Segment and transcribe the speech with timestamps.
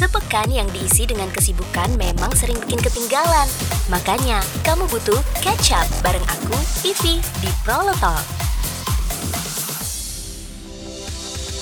[0.00, 3.44] Sepekan yang diisi dengan kesibukan memang sering bikin ketinggalan.
[3.92, 6.56] Makanya, kamu butuh catch up bareng aku,
[6.88, 8.24] Ivy, di Prolotalk.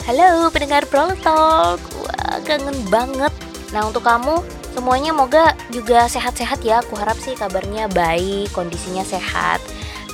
[0.06, 3.34] Halo pendengar Prolotalk, wah kangen banget.
[3.74, 6.78] Nah untuk kamu, semuanya moga juga sehat-sehat ya.
[6.86, 9.58] Aku harap sih kabarnya baik, kondisinya sehat.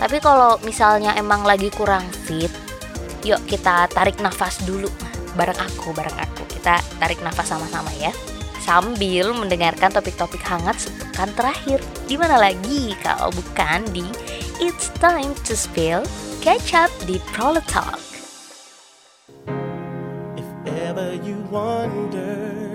[0.00, 2.48] Tapi kalau misalnya emang lagi kurang fit,
[3.20, 4.88] yuk kita tarik nafas dulu
[5.36, 6.33] bareng aku, bareng aku.
[6.64, 8.08] Kita tarik nafas sama-sama ya.
[8.64, 11.76] Sambil mendengarkan topik-topik hangat sepekan terakhir.
[12.08, 14.00] Di mana lagi kalau bukan di
[14.64, 16.00] It's Time to Spill
[16.40, 18.00] Catch Up di Prolotalk.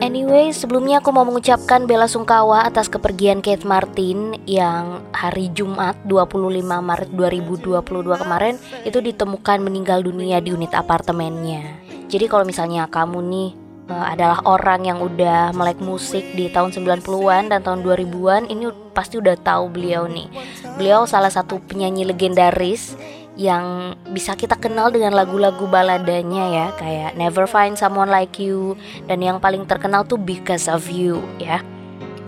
[0.05, 6.61] Anyway, sebelumnya aku mau mengucapkan bela sungkawa atas kepergian Kate Martin yang hari Jumat 25
[6.61, 11.81] Maret 2022 kemarin itu ditemukan meninggal dunia di unit apartemennya.
[12.05, 17.59] Jadi kalau misalnya kamu nih adalah orang yang udah melek musik di tahun 90-an dan
[17.65, 20.29] tahun 2000-an, ini pasti udah tahu beliau nih.
[20.77, 22.93] Beliau salah satu penyanyi legendaris
[23.39, 28.75] yang bisa kita kenal dengan lagu-lagu baladanya ya kayak Never Find Someone Like You
[29.07, 31.63] dan yang paling terkenal tuh Because of You ya.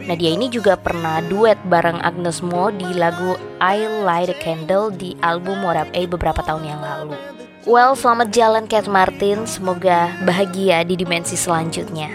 [0.08, 4.90] Nah dia ini juga pernah duet bareng Agnes Mo di lagu I Light a Candle
[4.96, 7.14] di album Up A beberapa tahun yang lalu.
[7.62, 9.46] Well, selamat jalan Cat Martin.
[9.46, 12.10] Semoga bahagia di dimensi selanjutnya.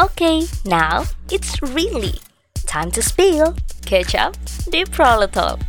[0.00, 2.16] Okay, now it's really
[2.64, 3.52] time to spill.
[3.84, 4.32] Catch up
[4.72, 5.60] di Prolotop.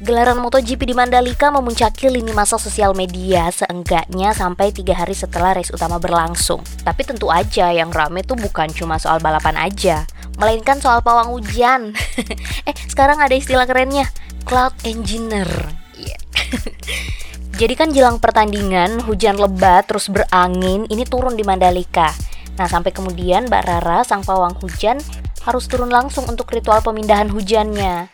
[0.00, 5.72] Gelaran MotoGP di Mandalika memuncaki lini masa sosial media seenggaknya sampai tiga hari setelah race
[5.72, 6.60] utama berlangsung.
[6.84, 10.08] Tapi tentu aja yang rame tuh bukan cuma soal balapan aja,
[10.40, 11.92] melainkan soal pawang hujan.
[12.68, 14.08] eh, sekarang ada istilah kerennya,
[14.48, 15.48] cloud engineer.
[15.94, 16.20] Yeah.
[17.60, 22.08] Jadi kan jelang pertandingan, hujan lebat terus berangin, ini turun di Mandalika.
[22.56, 24.96] Nah, sampai kemudian Mbak Rara, sang pawang hujan,
[25.44, 28.08] harus turun langsung untuk ritual pemindahan hujannya.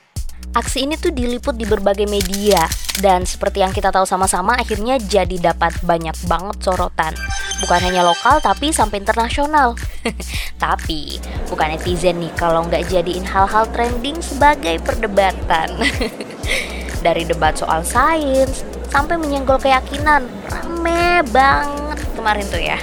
[0.54, 2.64] Aksi ini tuh diliput di berbagai media
[3.04, 7.12] dan seperti yang kita tahu sama-sama akhirnya jadi dapat banyak banget sorotan.
[7.56, 9.72] Bukan hanya lokal tapi sampai internasional.
[10.62, 11.16] tapi
[11.48, 15.72] bukan netizen nih kalau nggak jadiin hal-hal trending sebagai perdebatan.
[17.06, 22.78] Dari debat soal sains sampai menyenggol keyakinan, rame banget kemarin tuh ya.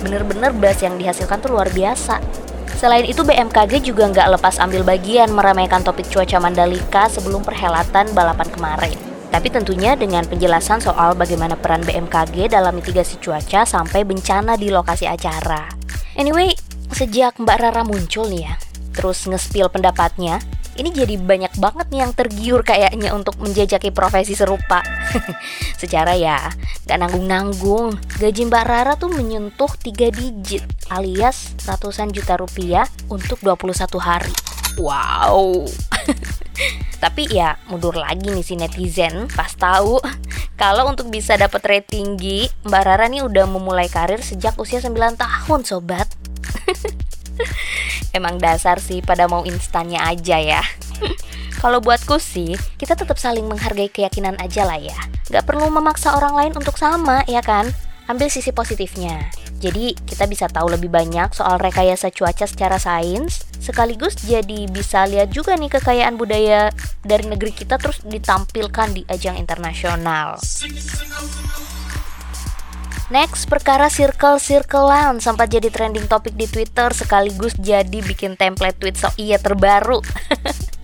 [0.00, 2.20] Bener-bener bas yang dihasilkan tuh luar biasa.
[2.80, 8.48] Selain itu BMKG juga nggak lepas ambil bagian meramaikan topik cuaca Mandalika sebelum perhelatan balapan
[8.48, 9.09] kemarin.
[9.30, 15.06] Tapi tentunya dengan penjelasan soal bagaimana peran BMKG dalam mitigasi cuaca sampai bencana di lokasi
[15.06, 15.70] acara.
[16.18, 16.50] Anyway,
[16.90, 18.54] sejak Mbak Rara muncul nih ya,
[18.90, 20.42] terus ngespil pendapatnya,
[20.74, 24.82] ini jadi banyak banget nih yang tergiur kayaknya untuk menjajaki profesi serupa.
[25.80, 26.50] Secara ya,
[26.90, 33.78] gak nanggung-nanggung, gaji Mbak Rara tuh menyentuh 3 digit alias ratusan juta rupiah untuk 21
[34.02, 34.34] hari.
[34.78, 35.70] Wow.
[37.00, 39.96] Tapi ya mundur lagi nih si netizen pas tahu
[40.60, 45.20] kalau untuk bisa dapat rating tinggi, Mbak Rara nih udah memulai karir sejak usia 9
[45.20, 46.08] tahun, sobat.
[48.16, 50.62] Emang dasar sih pada mau instannya aja ya.
[51.60, 54.96] Kalau buatku sih, kita tetap saling menghargai keyakinan aja lah ya.
[55.28, 57.68] Gak perlu memaksa orang lain untuk sama, ya kan?
[58.08, 59.28] Ambil sisi positifnya.
[59.60, 65.28] Jadi kita bisa tahu lebih banyak soal rekayasa cuaca secara sains, sekaligus jadi bisa lihat
[65.36, 66.72] juga nih kekayaan budaya
[67.04, 70.40] dari negeri kita terus ditampilkan di ajang internasional.
[73.10, 79.12] Next, perkara circle-circlean sempat jadi trending topik di Twitter sekaligus jadi bikin template tweet so
[79.20, 80.00] iya terbaru.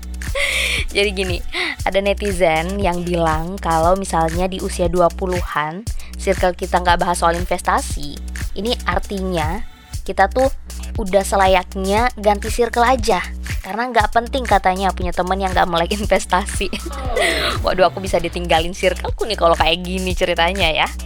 [0.97, 1.39] jadi gini,
[1.87, 5.87] ada netizen yang bilang kalau misalnya di usia 20-an
[6.19, 8.19] circle kita nggak bahas soal investasi,
[8.57, 9.61] ini artinya
[10.07, 10.49] kita tuh
[10.97, 13.21] udah selayaknya ganti circle aja
[13.67, 16.71] karena nggak penting katanya punya temen yang nggak melek investasi.
[17.67, 20.89] Waduh, aku bisa ditinggalin circleku nih kalau kayak gini ceritanya ya.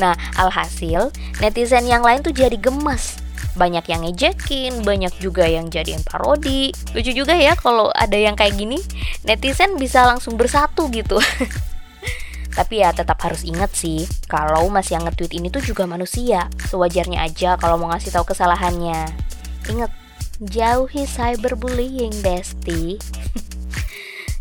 [0.00, 1.12] Nah, alhasil
[1.44, 3.20] netizen yang lain tuh jadi gemes.
[3.54, 6.72] Banyak yang ngejekin, banyak juga yang jadiin parodi.
[6.96, 8.80] Lucu juga ya kalau ada yang kayak gini,
[9.28, 11.20] netizen bisa langsung bersatu gitu.
[12.50, 16.50] Tapi ya tetap harus ingat sih, kalau mas yang nge-tweet ini tuh juga manusia.
[16.66, 19.06] Sewajarnya aja kalau mau ngasih tahu kesalahannya.
[19.70, 19.90] Ingat,
[20.42, 22.98] jauhi cyberbullying, bestie.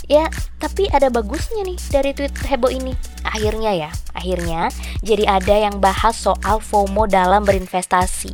[0.10, 0.26] Ya,
[0.58, 2.98] tapi ada bagusnya nih dari tweet heboh ini.
[3.22, 4.74] Akhirnya ya, akhirnya
[5.06, 8.34] jadi ada yang bahas soal FOMO dalam berinvestasi.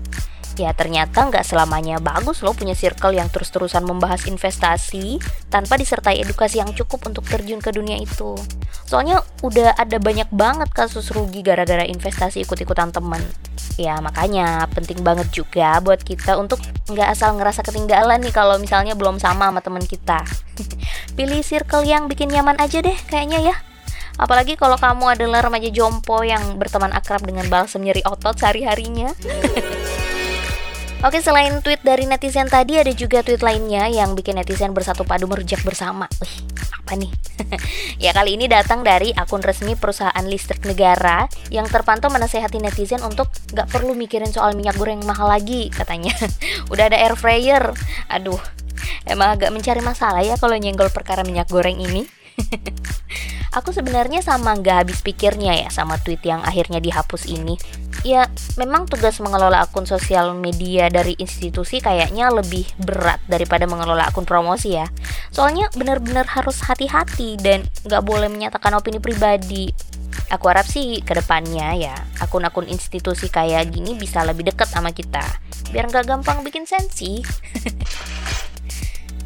[0.56, 5.19] Ya ternyata nggak selamanya bagus loh punya circle yang terus-terusan membahas investasi
[5.51, 8.39] tanpa disertai edukasi yang cukup untuk terjun ke dunia itu.
[8.85, 13.21] Soalnya udah ada banyak banget kasus rugi gara-gara investasi ikut-ikutan temen.
[13.75, 18.93] Ya makanya penting banget juga buat kita untuk nggak asal ngerasa ketinggalan nih kalau misalnya
[18.93, 20.21] belum sama sama temen kita.
[21.17, 23.55] Pilih circle yang bikin nyaman aja deh kayaknya ya.
[24.15, 29.11] Apalagi kalau kamu adalah remaja jompo yang berteman akrab dengan balsem nyeri otot sehari-harinya.
[31.03, 35.27] Oke, selain tweet dari netizen tadi ada juga tweet lainnya yang bikin netizen bersatu padu
[35.27, 36.07] merujak bersama.
[36.24, 36.36] Wih,
[36.71, 37.12] apa nih?
[38.07, 43.27] ya kali ini datang dari akun resmi perusahaan listrik negara yang terpantau menasehati netizen untuk
[43.51, 46.15] gak perlu mikirin soal minyak goreng mahal lagi katanya.
[46.71, 47.75] Udah ada air fryer.
[48.07, 48.39] Aduh,
[49.03, 52.07] emang agak mencari masalah ya kalau nyenggol perkara minyak goreng ini.
[53.56, 57.56] Aku sebenarnya sama nggak habis pikirnya ya sama tweet yang akhirnya dihapus ini.
[58.04, 58.28] Ya,
[58.60, 64.75] memang tugas mengelola akun sosial media dari institusi kayaknya lebih berat daripada mengelola akun promosi
[64.75, 64.92] ya.
[65.31, 69.72] Soalnya benar-benar harus hati-hati dan nggak boleh menyatakan opini pribadi.
[70.36, 75.24] Aku harap sih ke depannya ya akun-akun institusi kayak gini bisa lebih dekat sama kita
[75.72, 77.19] biar nggak gampang bikin sensi.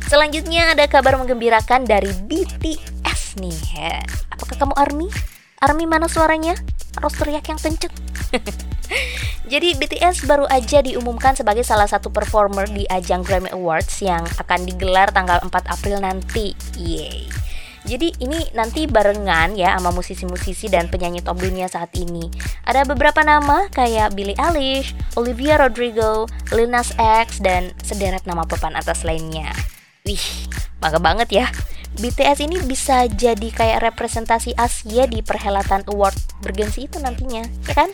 [0.10, 2.99] Selanjutnya ada kabar menggembirakan dari BTS
[3.40, 3.60] nih.
[4.30, 5.08] Apakah kamu ARMY?
[5.64, 6.56] ARMY mana suaranya?
[7.00, 7.92] Harus teriak yang kenceng.
[9.52, 14.68] Jadi BTS baru aja diumumkan sebagai salah satu performer di ajang Grammy Awards yang akan
[14.68, 16.54] digelar tanggal 4 April nanti.
[16.78, 17.26] Yeay.
[17.88, 22.28] Jadi ini nanti barengan ya sama musisi-musisi dan penyanyi top dunia saat ini.
[22.68, 28.76] Ada beberapa nama kayak Billie Eilish, Olivia Rodrigo, Lil Nas X, dan sederet nama papan
[28.76, 29.50] atas lainnya.
[30.04, 30.22] Wih,
[30.84, 31.48] bangga banget ya.
[31.98, 36.14] BTS ini bisa jadi kayak representasi Asia di perhelatan award
[36.46, 37.90] bergensi itu nantinya, ya kan?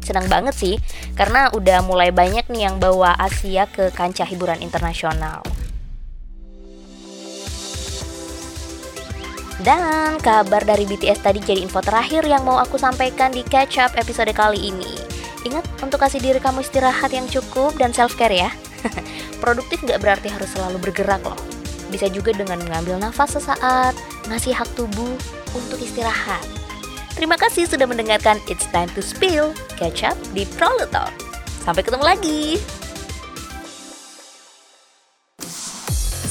[0.00, 0.74] Senang banget sih,
[1.12, 5.44] karena udah mulai banyak nih yang bawa Asia ke kancah hiburan internasional.
[9.64, 13.94] Dan kabar dari BTS tadi jadi info terakhir yang mau aku sampaikan di catch up
[13.94, 14.92] episode kali ini.
[15.46, 18.50] Ingat untuk kasih diri kamu istirahat yang cukup dan self care ya.
[19.42, 21.53] Produktif gak berarti harus selalu bergerak loh.
[21.88, 23.96] Bisa juga dengan mengambil nafas sesaat,
[24.28, 25.14] ngasih hak tubuh
[25.52, 26.42] untuk istirahat.
[27.14, 31.14] Terima kasih sudah mendengarkan It's Time to Spill, catch up di Prolotalk.
[31.62, 32.42] Sampai ketemu lagi.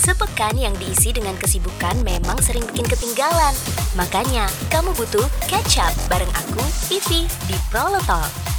[0.04, 3.56] Sepekan yang diisi dengan kesibukan memang sering bikin ketinggalan.
[3.96, 6.60] Makanya, kamu butuh catch up bareng aku,
[6.92, 8.53] Vivi, di Prolotalk.